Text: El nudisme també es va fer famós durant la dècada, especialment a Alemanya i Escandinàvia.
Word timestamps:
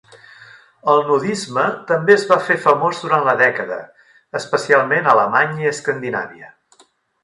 El 0.93 1.01
nudisme 1.09 1.65
també 1.91 2.15
es 2.15 2.25
va 2.33 2.39
fer 2.49 2.57
famós 2.65 3.03
durant 3.05 3.29
la 3.29 3.37
dècada, 3.45 3.81
especialment 4.43 5.11
a 5.13 5.17
Alemanya 5.17 5.67
i 5.67 5.75
Escandinàvia. 5.79 6.55